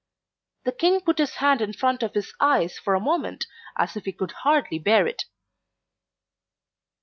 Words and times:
The 0.63 0.71
King 0.71 1.01
put 1.01 1.19
his 1.19 1.35
hand 1.35 1.61
in 1.61 1.73
front 1.73 2.01
of 2.01 2.15
his 2.15 2.33
eyes 2.39 2.79
for 2.79 2.95
a 2.95 2.99
moment 2.99 3.45
as 3.77 3.95
if 3.95 4.05
he 4.05 4.11
could 4.11 4.31
hardly 4.31 4.79
bear 4.79 5.05
it. 5.05 5.25